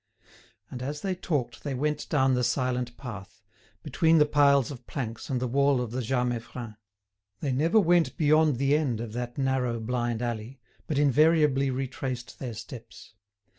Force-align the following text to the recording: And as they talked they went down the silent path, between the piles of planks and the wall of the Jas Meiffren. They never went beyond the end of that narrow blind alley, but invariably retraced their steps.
And 0.71 0.81
as 0.81 1.01
they 1.01 1.13
talked 1.13 1.63
they 1.63 1.75
went 1.75 2.09
down 2.09 2.33
the 2.33 2.43
silent 2.43 2.97
path, 2.97 3.43
between 3.83 4.17
the 4.17 4.25
piles 4.25 4.71
of 4.71 4.87
planks 4.87 5.29
and 5.29 5.39
the 5.39 5.45
wall 5.47 5.79
of 5.79 5.91
the 5.91 6.01
Jas 6.01 6.25
Meiffren. 6.25 6.75
They 7.39 7.51
never 7.51 7.79
went 7.79 8.17
beyond 8.17 8.57
the 8.57 8.75
end 8.75 8.99
of 8.99 9.13
that 9.13 9.37
narrow 9.37 9.79
blind 9.79 10.23
alley, 10.23 10.59
but 10.87 10.97
invariably 10.97 11.69
retraced 11.69 12.39
their 12.39 12.55
steps. 12.55 13.13